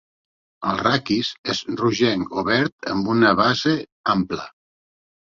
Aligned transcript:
El 0.69 0.77
raquis 0.85 1.27
és 1.53 1.61
rogenc 1.81 2.33
o 2.43 2.45
verd 2.47 2.89
amb 2.95 3.13
una 3.17 3.35
base 3.41 3.75
ampla. 4.15 4.49